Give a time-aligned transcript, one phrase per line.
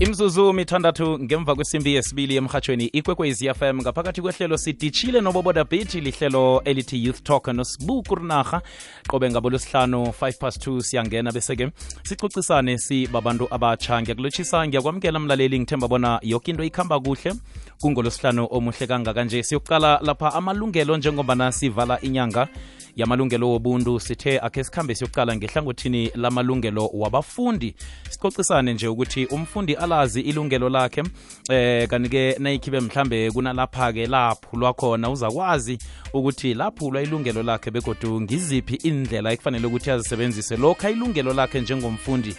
[0.00, 7.04] imzuzu mithandathu ngemva kwesimbi yesibili emhatshweni ikwekwezi fm ngaphakathi kwehlelo siditshile noboboda bithi lihlelo elithi
[7.04, 8.62] youth talk nosibu kurinarha
[9.08, 11.70] qobe lwesihlanu 5 past 2 siyangena bese-ke
[12.04, 17.32] sicocisane sibabantu abatsha ngiyakulotshisa ngiyakwamkela mlaleli ngithemba bona yoke into ikhamba kuhle
[17.80, 22.48] kungolosihlanu omuhle kangaka nje siyokuqala lapha amalungelo njengombana sivala inyanga
[22.96, 27.74] yamalungelo wobuntu sithe akhe sikhambe siyokuqala ngehlangothini lamalungelo wabafundi
[28.10, 31.02] sicocisane nje ukuthi umfundi alazi ilungelo lakhe
[31.50, 35.78] eh kanike ke nayikhibe mhlambe kunalapha-ke laphulwa khona uzakwazi
[36.14, 42.34] ukuthi laphulwa ilungelo lakhe begodu ngiziphi indlela ekufanele ukuthi azisebenzise lokho ilungelo lakhe njengomfundi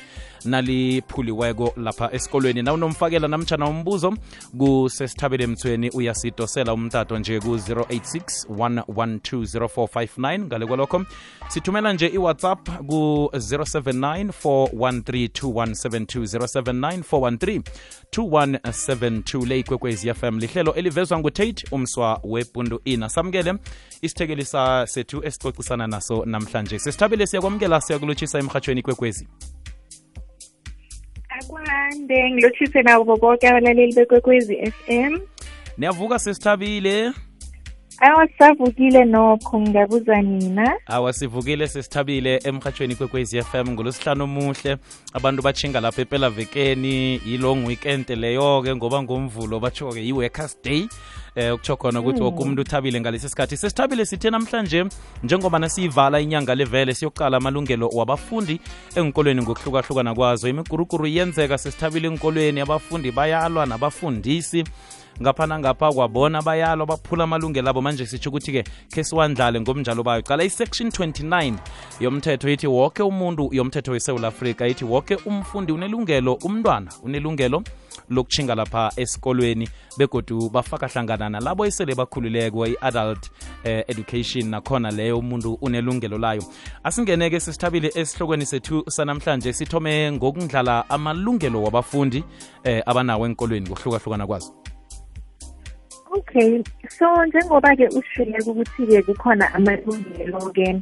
[0.45, 4.13] naliphuliweko lapha esikolweni unomfakela namtshana umbuzo
[4.57, 11.05] kusesithabele emthweni uyasidosela umtato nje ku-086 1120459 ngale kwalokho
[11.47, 17.63] sithumela nje iwhatsapp ku-079 413 2172
[18.11, 23.53] 079 le ikwekwezi fm lihlelo elivezwa ngutate umswa wepundu ina samukele
[24.01, 24.45] isithekeli
[24.85, 29.27] sethu esicocisana naso namhlanje sesithabile siyakwamukela siyakulotshisa emhatshweni ikwekwezi
[31.41, 34.75] akwande ngilothise nabo bonke abalaleli bekwekwezi f
[35.11, 35.13] m
[35.77, 36.95] niyavuka sesithabile
[38.01, 44.77] awasavukile nokho ngingakuza nina awa sivukile sesithabile emhatshweni kwekwez FM ngolosihlanu omuhle
[45.13, 50.87] abantu bachinga lapha epelavekeni i-long weekend leyo-ke ngoba ngomvulo batsho-ke i-workers day
[51.35, 54.85] eh ukutsho khona ukuthi woke umuntu uthabile ngalesi sikhathi sesithabile sithe namhlanje
[55.23, 58.59] njengoba nasiyivala inyanga levele siyoqala amalungelo wabafundi
[58.95, 64.63] engikolweni ngokuhlukahlukana kwazo imiguruguru iyenzeka sesithabile enkolweni abafundi bayalwa nabafundisi
[65.21, 70.47] ngapha nangapha kwabona bayalwa baphula amalungelo abo manje sitsho ukuthi-ke khe siwandlale ngomnjalo bayo qala
[70.49, 71.53] section 29
[71.99, 77.63] yomthetho ithi woke umuntu yomthetho wesouth afrika ithi woke umfundi unelungelo umntwana unelungelo
[78.09, 83.31] lokutshinga lapha esikolweni begodu bafaka hlangana nalabo esele bakhululeko i-adult
[83.63, 86.43] eh, education nakhona leyo umuntu unelungelo layo
[86.83, 92.23] asingeneke sisithabile esihlokweni sethu sanamhlanje sithome ngokundlala amalungelo wabafundi
[92.63, 94.58] eh, abanawo enkolweni ngokuhlukahlukana kwazo
[96.11, 100.81] okay so njengoba-ke usishiyeke ukuthi-ke kukhona amalungelo-ke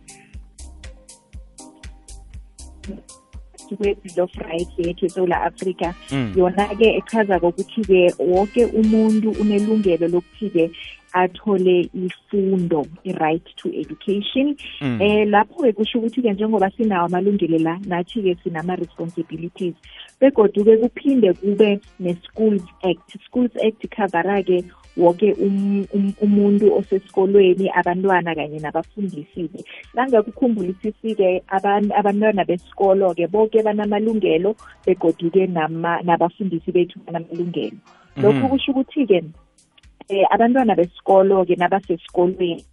[3.68, 6.32] kwe-bill of rights yethu esewula afrika hmm.
[6.38, 10.72] yona-ke echaza kokuthi-ke wonke umuntu unelungelo lokuthi-ke
[11.14, 15.02] athole ifundo i-right to education mm.
[15.02, 19.76] eh lapho-ke kusho ukuthi-ke njengoba sinawo amalungelo la nathi-ke sinama-responsibilities
[20.20, 24.64] begodu-ke kuphinde kube ne-schools act schools act khavara-ke
[24.97, 29.62] woke um, um, umuntu osesikolweni abantwana kanye nabafundisi-ke
[29.96, 31.30] nangakukhumbulisi-ke
[32.00, 34.52] abantwana besikolo-ke boke banamalungelo
[34.85, 35.41] begoduke
[36.08, 37.78] nabafundisi bethu banamalungelo
[38.22, 38.50] lokhu mhm.
[38.50, 39.19] kusho ukuthi-ke
[40.09, 42.63] eh abantwana besikolo ke nabasesikolweni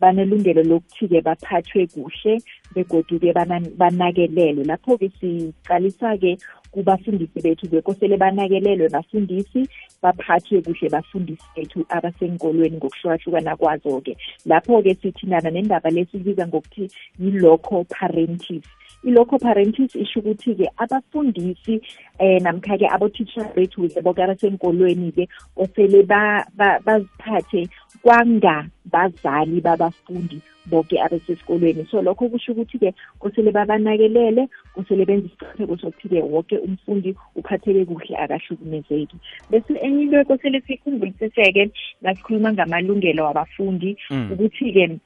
[0.00, 2.40] banelungelo lokuthi-ke baphathwe kuhle
[2.72, 3.28] begodu-ke
[3.76, 6.40] banakelelwe lapho-ke siqalisa-ke
[6.72, 9.68] kubafundisi bethu bekosele banakelelwe bafundisi
[10.00, 14.16] baphathwe kuhle bafundisi bethu abasenkolweni ngokuhlukahlukana kwazo-ke
[14.48, 16.88] lapho-ke sithinana nendaba lesibiza ngokuthi
[17.20, 18.64] yi-local parentive
[19.04, 21.78] ilokho parentis isho ukuthi-ke abafundisi
[22.18, 25.22] eh namkha-ke aboteachers bethu ke boke abasenkolweni-ke
[25.56, 27.70] osele baziphathe
[28.02, 32.90] kwangabazali babafundi boke abasesikolweni so lokho kusho ukuthi-ke
[33.22, 39.16] kusele babanakelele kusele benze isiqipheko sokuthi-ke woke umfundi uphatheke kuhle akahlukumezeki
[39.50, 41.70] bese enye into kosele siyikhumbulise-ke
[42.02, 44.34] ngasikhuluma ngamalungelo wabafundi mm.
[44.34, 44.98] ukuthi-ke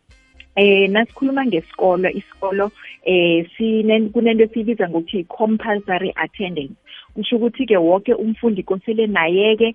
[0.57, 2.69] eh nasikhuluma ngesikolo isikolo
[3.09, 6.77] eh sine kunento esibiza ngokuthi compulsory attendance
[7.17, 9.73] kusho ukuthi-ke wonke umfundi konsele naye-ke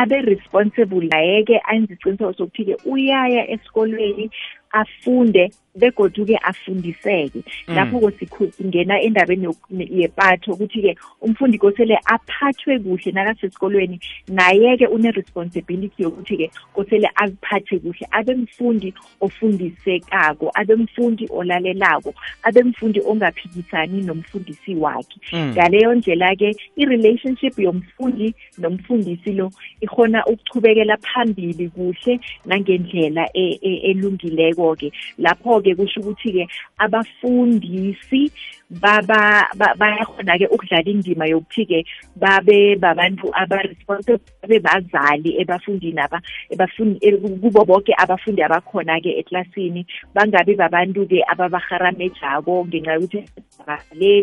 [0.00, 4.24] abe-responsible naye-ke anze isiqiniseko sokuthi-ke uyaya esikolweni
[4.72, 7.74] afunde begoduke afundiseke mm.
[7.74, 9.46] lapho-ke singena endabeni
[9.90, 18.94] yepatho ukuthi-ke umfundi kosele aphathwe kuhle nakasesikolweni naye-ke une-responsibility yokuthi-ke kosele aziphathe kuhle abe mfundi
[19.20, 25.52] ofundisekako abe mfundi olalelako abe mfundi ongaphikisani nomfundisi wakhe mm.
[25.54, 25.96] ngaleyo mm.
[25.96, 34.88] ndlela-ke i-relationship yomfundi nomfundisi lo ikhona ukuchubekela phambili kuhle nangendlela e-, e-, elungileko koke
[35.24, 36.42] lapho-ke kusho ukuthi-ke
[36.84, 38.20] abafundisi
[38.70, 39.48] baba
[39.78, 41.84] bayahona-ke ukudlala indima yokuthi-ke
[42.20, 46.20] babe babantu abaresponsible babe bazali ebafundini aba
[46.50, 53.20] e, kubo bonke abafundi abakhona-ke eklasini bangabi babantu-ke ababaharamejako ngenxa yokuthi
[53.64, 54.14] abalaleli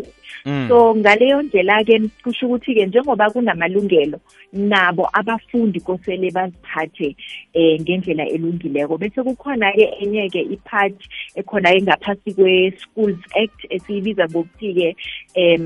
[0.45, 0.67] mm.
[0.69, 4.21] so ngaleyo ndlela-ke kusho ukuthi-ke njengoba kunamalungelo
[4.53, 7.17] nabo abafundi kosele baziphathe
[7.57, 14.87] um ngendlela elungileko bese kukhona-ke enye-ke iphathi ekhona-ke ngaphasi kwe-schools act esiyibiza bokuthi-ke
[15.47, 15.65] um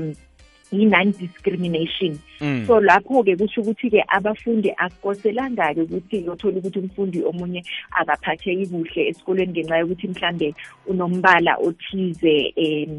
[0.70, 2.62] yi-non-discrimination mm.
[2.66, 7.60] so lapho-ke kusho ukuthi-ke abafundi akukoselanga-ke ukuthi-ke uthole ukuthi umfundi omunye
[8.00, 10.48] akaphatheki kuhle esikolweni ngenxa yokuthi mhlambe
[10.90, 12.34] unombala othize
[12.64, 12.92] um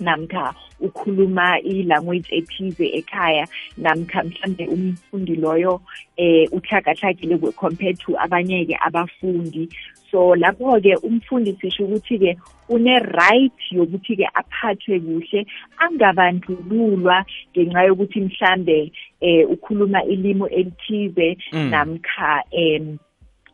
[0.00, 3.44] namkha ukhuluma i-language ethize ekhaya
[3.84, 5.80] namkha mhlambe umfundi loyo
[6.16, 9.68] eh uhlakahlakile compared to abanye-ke abafundi
[10.10, 12.30] so lapho-ke umfundi sisho ukuthi-ke
[12.74, 15.40] une-right yokuthi-ke aphathwe kuhle
[15.84, 17.16] angabandlululwa
[17.52, 21.70] ngenxa yokuthi mhlambe eh ukhuluma ilimo elithize mm.
[21.70, 22.98] namkha um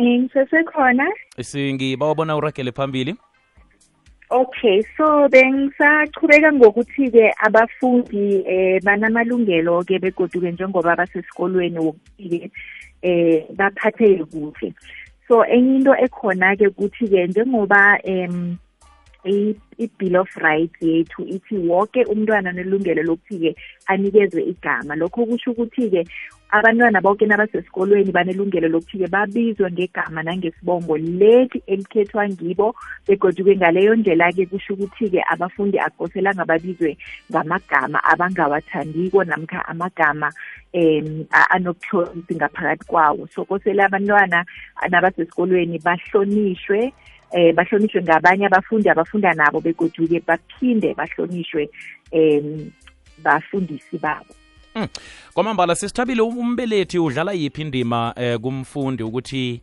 [0.00, 1.06] ngisesekhona
[1.40, 3.14] singiba ubona uragele phambili
[4.30, 12.40] okay so bengisaqhubeka ngokuthi-ke abafundi eh banamalungelo-ke begoduke njengoba basesikolweni wokuthi-ke
[13.02, 14.70] eh baphatheke kuhle
[15.28, 18.56] so enye into ekhona-ke ukuthi-ke njengoba um
[19.28, 23.50] i-bill of rights yethu ithi wonke umntwana nelungelo lokuthi-ke
[23.90, 26.00] anikezwe igama lokho kusho ukuthi-ke
[26.50, 32.72] abantwana bonke nabasesikolweni banelungelo lokuthi-ke babizwe ngegama nangesibongo lethi elikhethwa ngibo
[33.06, 36.96] begoduke ngaleyo ndlela-ke kusho ukuthi-ke abafundi akukoselanga babizwe
[37.28, 40.32] ngamagama abangawathandiko namkha amagama
[40.74, 44.44] um anobuhlonzi ngaphakathi kwawo so kosele abantwana
[44.88, 46.80] nabasesikolweni bahlonishwe
[47.36, 51.68] eh bahlonishwe ngabanye abafundi abafunda nabo begoduke baphinde bahlonishwe
[52.10, 52.72] em
[53.20, 54.32] bafundisi babo
[54.82, 54.88] Mm.
[55.34, 59.60] kwamambala sisithabile umbelethi udlala yiphi indima eh, kumfundi ukuthi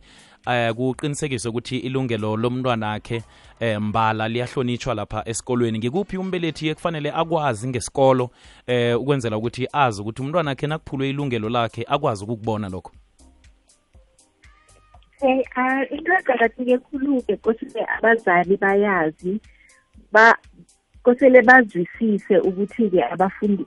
[0.50, 3.18] eh kuqinisekiswe ukuthi ilungelo lomntwana akhe
[3.60, 8.24] eh mbala liyahlonitshwa lapha esikolweni ngikuphi umbelethi ekufanele akwazi ngesikolo
[8.72, 12.92] eh ukwenzela ukuthi azi ukuthi umntwana akhe nakuphulwe ilungelo lakhe akwazi ukukubona lokho
[15.22, 19.40] Hey, uh, into eqakatheke khulu-ke kosile abazali bayazi
[20.12, 20.36] ba
[21.06, 23.62] kosele bazwisise ukuthi-ke abafundi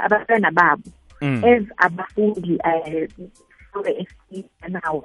[0.00, 0.88] abantwana babo
[1.20, 1.38] mm.
[1.44, 3.12] as abafundi eh,
[3.76, 5.04] um nawo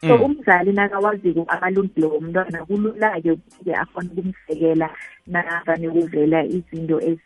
[0.00, 0.22] so mm.
[0.22, 4.86] umzali nakawaziko amalungelo womntwana kulula-ke ukuthi-ke akhona ukumsekela
[5.28, 7.16] navane kuvela izinto eh,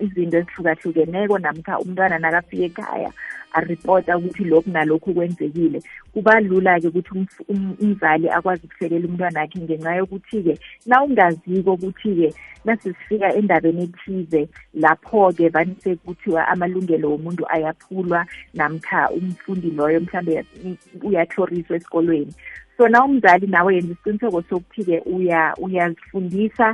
[0.00, 3.10] izinto ezihlukahlukeneko namkha umntwana nakafika ekhaya
[3.56, 5.80] aripota ukuthi lokhu nalokhu kwenzekile
[6.12, 7.12] kuba lula-ke ukuthi
[7.48, 10.54] um, umzali akwazi ukusekela umntwana wakhe ngenxa yokuthi-ke
[10.88, 12.28] na ungaziko ukuthi-ke
[12.64, 14.40] nasisifika endabeni ethize
[14.82, 18.20] lapho-ke vane sekuthiwa amalungelo womuntu ayaphulwa
[18.54, 20.76] namkha umfundi loyo mhlawumbe um,
[21.08, 22.32] uyatlhoriswa esikolweni
[22.78, 26.66] sona umzali nawe yenza isiqiniseko sokuthi-ke uya uyazifundisa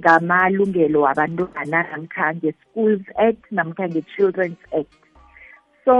[0.00, 4.92] ngamalungelo wabantwana namkha nge-schools act namkha nge-children's act
[5.84, 5.92] so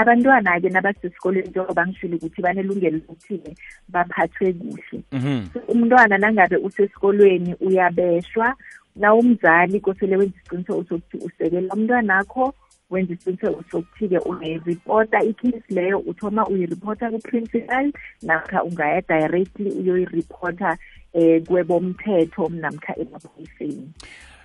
[0.00, 3.50] abantwana-ke nabasesikolweni njengoba ngishile ukuthi banelungelo lokuthi-ke
[3.92, 5.34] baphathwe kuhle mhm.
[5.52, 8.52] so umntwana nangabe usesikolweni uyabeshwa
[8.96, 15.98] na umzali kosele wenza isiqiniseko sokuthi usekela umntwanakho akho wenza isiqiniseko sokuthi-ke uyayiripota ikhesi leyo
[16.10, 17.92] uthoma uyiripota ku-principal
[18.24, 20.76] namkha ungaya directly uyoyiripota
[21.14, 23.86] um kwebomthetho namkha emaphoyiseni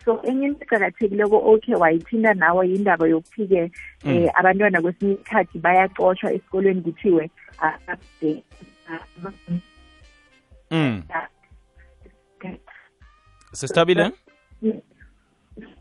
[0.05, 3.61] so enye into eqakathekileko okay wayithinta nawe yindaba yokuthi-ke
[4.05, 7.25] um abantwana kwesinye isikhathi bayacoshwa esikolweni kuthiwe
[10.71, 10.95] hmm.
[11.09, 11.27] ah,
[13.55, 14.11] sesithabile
[14.61, 14.79] hmm.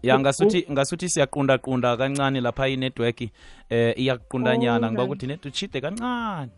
[0.07, 3.21] ya ngasuthi ngasuthi siyaqundaqunda kancane lapha inetwork
[3.77, 6.53] eh iyakuqundanyana oh, ngiba ukuthi net uchide kancane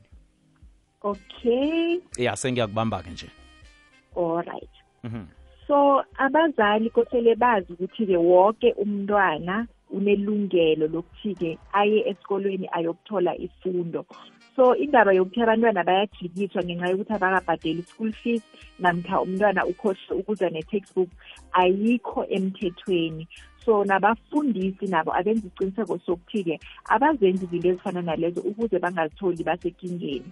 [1.03, 3.29] okay ya sengiyakubamba ke nje
[4.21, 4.75] alright
[5.07, 5.25] mhm
[5.67, 5.79] so
[6.25, 9.57] abazali kosele bazi ukuthi-ke wonke umntwana
[9.97, 14.01] unelungelo lokuthi-ke aye esikolweni ayokuthola ifundo
[14.57, 18.43] so indaba yokuthi abantwana bayajikiswa ngenxa yokuthi abakabhadeli i-school fees
[18.83, 21.11] namkha umntwana ukhohlwe ukuza ne-textbook
[21.61, 23.25] ayikho emthethweni
[23.65, 30.25] so nabafundisi nabo abenza isiqiniseko sokuthi-ke abazenzi izinto ezifana nalezo ukuze bangazitholi basekingeni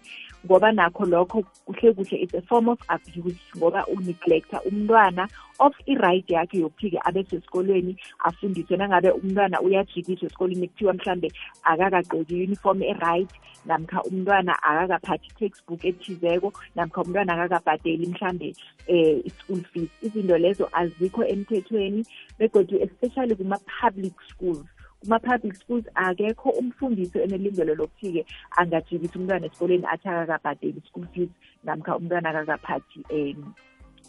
[0.44, 5.24] ngoba nakho lokho kuhle kuhle it's a form of abuse ngoba uneglecta umntwana
[5.58, 11.32] of i-right yakhe yokuthi-ke abesesikolweni afundiswe nangabe umntwana uyajikiswa esikolweni kuthiwa mhlambe
[11.64, 13.30] akakagqoki i-uniform e-right
[13.64, 18.52] namkha umntwana akakaphathi i-textbook ethizeko namkha umntwana akakabhadeli mhlambe
[18.88, 22.04] um eh, i-school fees izinto lezo azikho emthethweni
[22.42, 24.66] begodwa especially kuma-public schools
[25.00, 28.22] kuma-public schools akekho umfundisi enelungelo lokuthi-ke
[28.58, 31.30] angajikisa umntwana esikoleni athi akakabhadeli i-school fees
[31.66, 33.40] namkha umntwana akakaphathi um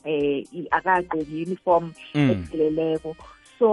[0.06, 1.86] um akagqoki i-uniform
[2.16, 2.30] mm.
[2.34, 3.12] epheleleko
[3.60, 3.68] so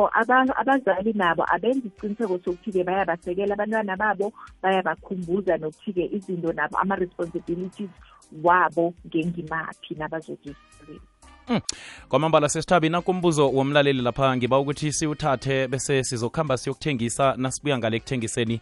[0.66, 4.26] abazali nabo abenza isiqiniseko sokuthi-ke bayabasekela abantwana babo
[4.62, 7.90] bayabakhumbuza nokuthi-ke izinto nabo ama-responsibilities
[8.44, 11.04] wabo ngengimaphi nabazozisikoleni
[11.50, 11.60] Mm.
[12.08, 18.56] kwamambala sesithabi nakumbuzo womlaleli lapha ngiba ukuthi siwuthathe bese sizokuhamba siyokuthengisa nasibuya ngale ekuthengiseni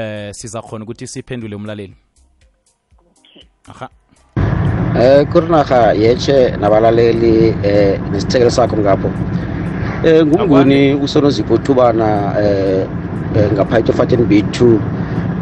[0.00, 1.94] eh sizakhona ukuthi siphendule umlaleli
[3.70, 3.74] okay.
[3.74, 3.88] aha
[5.04, 7.36] eh kurinaha yeche nabalaleli
[7.70, 9.08] eh nesithekelo sakho ngapho
[10.08, 12.10] eh ngumnguni usonozipho thubana
[12.44, 12.82] eh,
[13.38, 14.78] eh ngapha etofaten b 2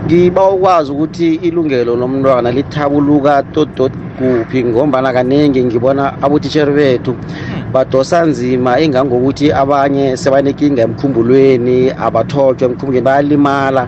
[0.07, 7.73] ngiba ukwazi ukuthi ilungelo lomntwana lithabuluka todot kuphi ngombana kaningi ngibona abotisheri bethu hmm.
[7.73, 13.83] badosa nzima engangokuthi abanye sebanenkinga emkhumbulweni abathotywa emkhumbulweni bayalimala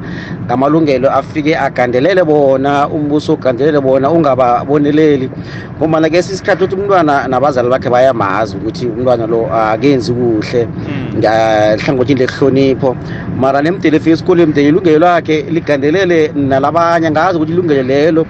[0.47, 5.31] ngamalungelo afike agandelele bona umbuso ugandelele bona ungababoneleli
[5.77, 11.04] ngombana ke sisikhathi ukuthi umntwana nabazali bakhe bayamazi ukuthi umntwana lo akenzi kuhle mm.
[11.19, 12.91] ngehlangothini lekuhlonipho
[13.39, 18.23] mara nemdelefi esikolweni mdele ilungelo lakhe ligandelele nalabanye ngazi ukuthi ilungelo lelo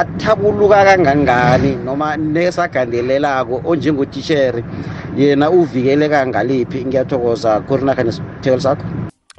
[0.00, 4.62] athabuluka kangangani noma nesagandelelako onjengotitshere
[5.16, 8.84] yena uvikeleka ngaliphi ngiyathokoza kurinakha nesithekelo sakho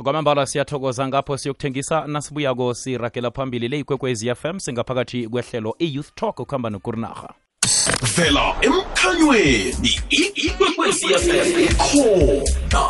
[0.04, 6.70] kwamambala siyathokoza ngapho siyokuthengisa nasibuyako siragela phambili le ikwekwezi fm singaphakathi kwehlelo i-youth talk ukuhamba
[6.70, 7.30] nokurinarha
[8.16, 9.92] vela emkhanyweni
[10.46, 12.84] ikwekwezi yaskhona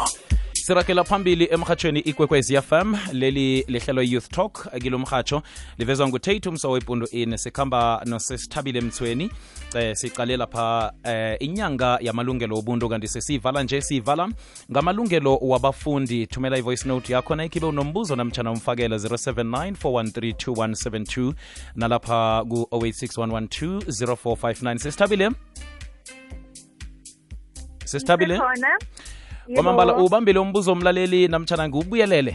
[0.69, 5.41] sirakela phambili emhatshweni ikwekwezi fm leli lihlelo youth talk kilo mhatsho
[5.77, 9.31] livezwa ngutatum sowepundu in sikhamba nosesithabile mthweni
[9.75, 14.29] e, eh, sicale lapha e, inyanga yamalungelo obuntu kanti sesiyivala nje siyivala
[14.71, 21.33] ngamalungelo wabafundi thumela ivoice note yakho ikibe unombuzo namtshana umfakela 079
[21.75, 25.29] nalapha ku-086112 0459 sesithabile
[27.85, 28.39] sesithabile
[29.53, 32.31] kwamambala ubambile umbuzo omlaleli namtshana ngiwubuyelele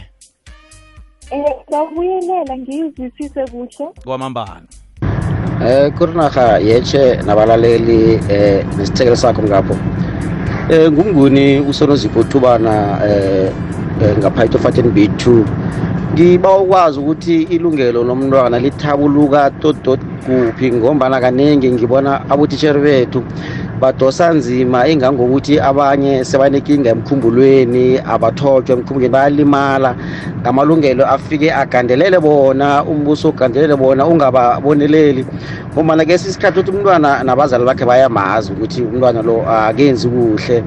[1.31, 5.07] eh, ngawubuyelela ngiyuzwisise kuhle kwamambala um
[5.65, 14.59] eh, kurinaha yeche nabalaleli um eh, nesithekelo sakho ngapho um ngumnguni usonozipho thubana um ngaphaitho
[14.59, 15.45] faten b two
[16.13, 23.23] ngiba ukwazi ukuthi ilungelo lomntwana lithabuluka todot kuphi ngombana kaningi ngibona abotitshere bethu
[23.79, 29.95] badosa nzima engangokuthi abanye sebanenkinga emkhumbulweni abathotywa emkhumbulweni bayalimala
[30.41, 35.25] ngamalungelo afike agandelele bona umbuso ugandelele bona ungababoneleli
[35.73, 40.63] ngomana ke sisikhathi ukuthi umntwana nabazali bakhe bayamazi ukuthi umntwana lo akenzi kuhle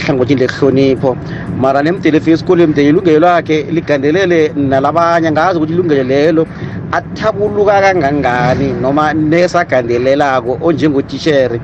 [0.00, 1.16] hlangothini lehlonipho
[1.60, 6.46] mara nemdeli efika esikolweni mdeli ilungelo lakhe ligandelele nalabanye ngazi ukuthi ilungelo lelo
[6.92, 11.60] athabuluka kangangani noma nesagandelelako onjengotitshere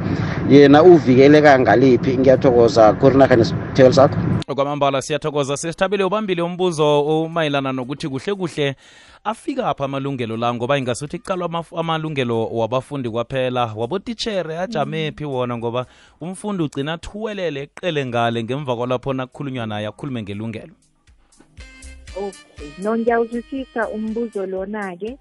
[0.50, 6.88] yena uvikeleka ngaliphi ngiyathokoza kurinakhanesithelo sakho kwamambala siyathokoza sesithabile ubambile umbuzo
[7.25, 8.75] umayelana nokuthi kuhle kuhle
[9.25, 15.87] afika apha amalungelo la ngoba ingasuthi kuqalwa amalungelo wabafundi kwaphela wabotitshere ajame phi wona ngoba
[16.21, 20.75] umfundi ugcina athuwelele eqele ngale ngemva kwalapho nakukhulunywa naye akhulume ngelungelo
[22.19, 25.13] okay no ngiyawuzwisisa umbuzo lona-ke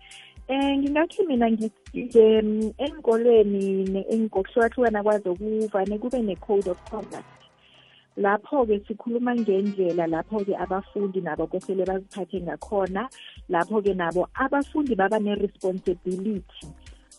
[0.49, 2.27] um ngingathi mina ngiye
[2.85, 3.67] enkolweni
[4.19, 7.27] ngokuhlukahlukana kwazo kuvane kube ne-code of conduct
[8.23, 13.01] lapho-ke sikhuluma ngendlela lapho-ke abafundi nabo kosele baziphathe ngakhona
[13.53, 16.39] lapho-ke nabo abafundi baba ne-responsibility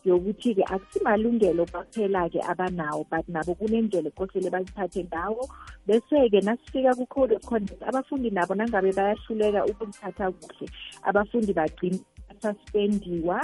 [0.06, 5.48] yokuthi-ke akusimalungelo kwaphela-ke abanawo but nabo kunendlela ekosele baziphathe ngawo
[5.86, 10.66] bese-ke nasifika ku-code of conduct abafundi nabo nangabe bayahluleka ukulithatha kuhle
[11.02, 11.98] abafundi bagcina
[12.38, 13.40] basuspendiwa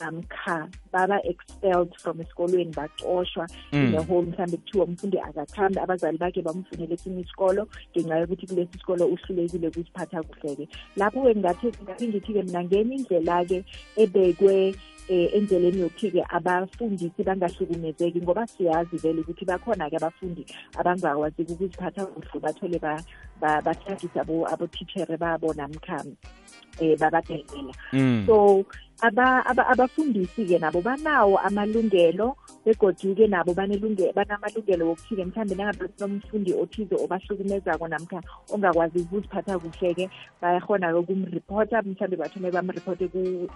[0.00, 3.94] namkha baba-expelled from esikolweni bacoshwa mm.
[4.04, 7.64] home mhlawumbe kuthiwa umfundi akathambi abazali bakhe bamfunele esinye isikolo
[7.96, 13.62] ngenxa yokuthi kulesi sikolo uhlulekile ukuziphatha kuhle-ke lapho-ke ngingathi ngithi-ke mina ngenye indlela-ke
[13.96, 14.74] ebekwe
[15.08, 20.46] um endleleni yokuthi-ke abafundisi bangahlukumezeki ngoba siyazi vele ukuthi bakhona-ke abafundi
[20.78, 22.78] abangakwazi ukuziphatha kuhle bathole
[23.40, 26.14] bathagisa abotichere babo namkha um
[26.78, 28.26] eh, babadelela mm.
[28.26, 28.62] so
[29.02, 38.22] abafundisi-ke nabo banawo amalungelo begodu-ke nabo banamalungelo wokuthi-ke mhlawumbe nangabe kunomfundi othize obahlukumezako namkha
[38.54, 40.06] ongakwazi ukuziphatha kuhle-ke
[40.40, 43.08] bayahona-ke ukumriphotha mhlawumbe bathome bamriphothe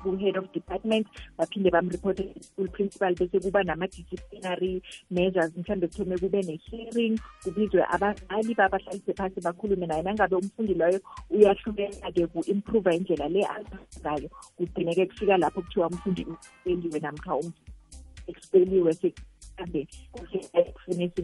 [0.02, 1.06] ku-head of department
[1.38, 4.82] baphinde bamriphothe ku-school principal bese kuba nama-disciplinary
[5.14, 7.14] measures mhlawumbe kuthome kube ne-hearing
[7.46, 10.98] kubizwe abazali babahlalise phasi bakhulume naye nangabe umfundi loyo
[11.30, 17.36] uyahlukela-ke ku-improva indlela le azangayo kugcineke kufika kufika lapho kuthiwa umfundi expeliwe namkha
[18.26, 19.86] expeliwe sekuhambe
[20.72, 21.22] kufunisa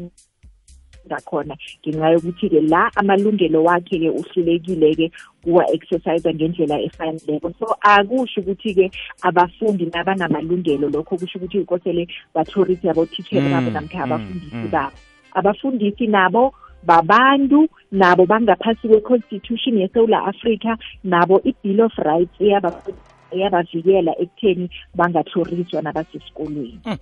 [1.07, 5.07] ngakhona ngenxa yokuthi-ke la amalungelo wakhe-ke uhlulekile-ke
[5.45, 8.87] kuwa-exercise ngendlela efaneleko so akusho ukuthi-ke
[9.27, 14.71] abafundi nabanamalungelo lokho kusho ukuthi ukosele bathorisi abothishela babo mm, namkha mm, abafundisi mm.
[14.71, 14.85] babo
[15.35, 16.55] abafundisi nabo
[16.87, 22.71] babantu nabo bangaphasi kwe-constitution yesewula africa nabo i-bill of rights iyaba
[23.33, 26.97] eyabavikela ekutheni bangathorizwa nabasesikolweni hmm.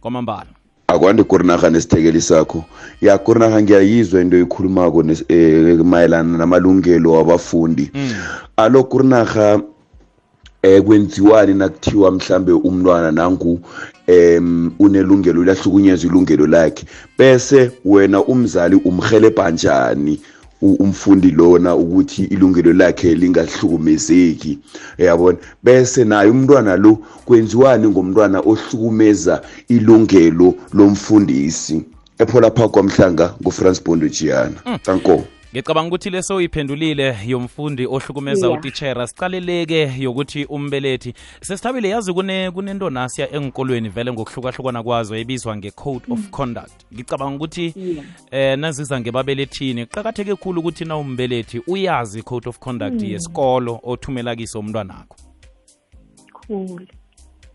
[0.00, 0.46] kwamambala
[0.86, 2.64] akwande kurinaha nesithekeli sakho
[3.00, 8.12] ya kurinaha ngiyayizwa into eyikhulumako eh, mayelana namalungelo wabafundi mm.
[8.56, 9.62] alo kurinaha
[10.62, 13.60] eh kwenziwani nakuthiwa mhlambe umntwana nangu
[14.06, 16.84] em unelungelo uyahlukunyezwa ilungelo lakhe
[17.18, 20.20] bese wena umzali umhelebha njani
[20.62, 24.52] umfundi lona ukuthi ilungelo lakhe lingahlukumezeki
[25.00, 26.92] uyabona bese naye umntwana lo
[27.26, 29.34] kwenziwani ngomntwana ohlukumeza
[29.74, 31.76] ilungelo lomfundisi
[32.22, 35.24] ephola phakwa mhlanga ngufrance bondo jiyana tanko mm.
[35.54, 38.58] ngicabanga ukuthi leso uyiphendulile yomfundi ohlukumeza yeah.
[38.58, 46.04] utitshera sicaleleke yokuthi umbelethi sesithabile yazi kune kunento nasiya engikolweni vele ngokuhlukahlukana kwazo ebizwa nge-code
[46.08, 46.12] mm.
[46.14, 48.04] of conduct ngicabanga ukuthi yeah.
[48.30, 53.04] eh naziza ngebabelethini kuqakatheke khulu ukuthi na umbelethi uyazi i-code of conduct mm.
[53.10, 55.16] yesikolo othumela kiso umntwanakho
[56.48, 56.86] cool.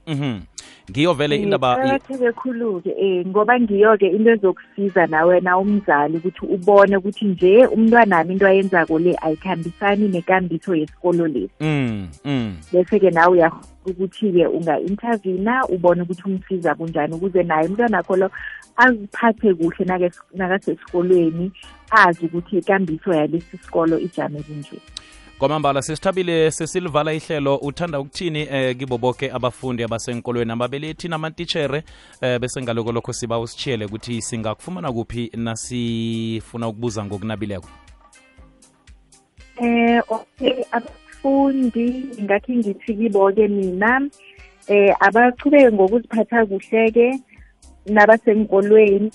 [0.08, 0.42] mhm mm
[0.92, 7.54] ngiyovele indaba iqakatheke khulu-ke um ngoba ngiyo-ke into ezokusiza nawena umzali ukuthi ubone ukuthi nje
[7.76, 12.50] umntwanami into ayenzako le ayikhambisani nekambiso yesikolo lesi mm, mm.
[12.72, 18.28] bese-ke nawe uyahona ukuthi-ke unga-intervina ubone ukuthi umsiza kunjani ukuze naye umntwanakho lo
[18.78, 19.84] aziphathe kuhle
[20.40, 21.52] nakasesikolweni
[21.92, 24.80] azi ukuthi ikambiso yalesi sikolo ijame kunje
[25.40, 31.84] kwamambala sisithabile sesilivala ihlelo uthanda ukuthini eh, kiboboke abafundi abasenkolweni ababelethi namatitshere
[32.22, 37.70] eh, bese ngaloko lokho siba usitshiyele ukuthi singakufumana kuphi nasifuna ukubuza ngokunabileko
[39.62, 41.88] eh okay abafundi
[42.24, 44.10] ngakhi ngithi kibo-ke mina
[44.68, 47.20] eh abachubeke ngokuziphatha kuhleke ke
[47.86, 49.12] nabasenkolweni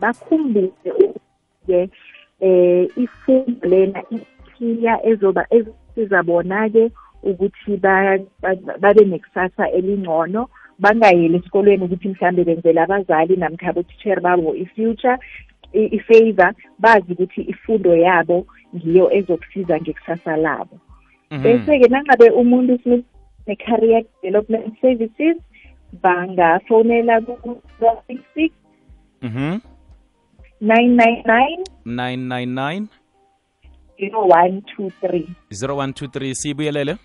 [0.00, 0.72] bakhumbule
[1.66, 1.90] ke
[2.40, 4.02] eh ifundo lena
[4.58, 6.84] amaphiliya ezoba ezisiza bona-ke
[7.28, 7.74] ukuthi
[8.76, 10.40] babe nekusasa elingcono
[10.82, 15.12] bangayeli esikolweni ukuthi mhlambe benzela abazali namkha abothitshera babo i-future
[15.96, 18.38] i-favor bazi ukuthi ifundo yabo
[18.74, 20.76] ngiyo ezokusiza ngekusasa labo
[21.30, 21.42] mhm.
[21.42, 22.74] bese-ke nangabe umuntu
[23.46, 25.36] ne-career development services
[26.02, 28.52] bangafonela ku-six six
[29.24, 29.52] mhm.
[30.60, 31.62] nine nine nine
[31.96, 32.86] nine nine nine
[33.98, 36.96] zero one two three zero one two three siyibuyelele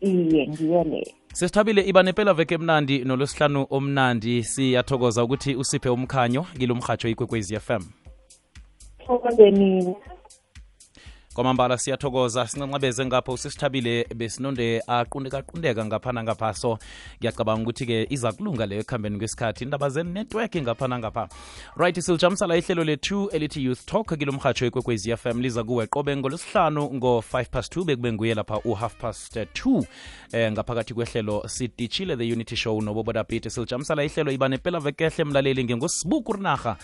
[0.00, 0.84] iye ngiyo
[1.32, 7.68] sesithabile iba nempela veke emnandi nolosihlanu omnandi siyathokoza ukuthi usiphe umkhanyo kilo mrhatsho ikwekwezi f
[7.70, 7.82] m
[9.06, 9.94] thokoze nina
[11.34, 16.78] kwamambala siyathokoza sincancabeze ngapho usisithabile besinonde aqundekaqundeka ngapha so
[17.20, 21.28] ngiyacabanga ukuthi-ke iza kulunga leyo ekuhambeni kwesikhathi indaba zenetwork ngapha nangapha
[21.76, 26.82] right silijamisa la ihlelo lethu elithi youth talk kilomhatsho ikwekwezi fm liza kuwe qobe ngolosihlanu
[26.98, 29.84] ngo-5 past 2 bekube nguye lapha u-half past 2
[30.32, 36.32] eh, ngaphakathi kwehlelo siditshile the unity show nobobodabit silijamisala ihlelo iba nepelaveke ehle mlaleli ngengosibuku
[36.32, 36.76] rinarha